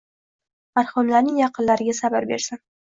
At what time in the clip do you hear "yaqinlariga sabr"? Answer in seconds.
1.43-2.31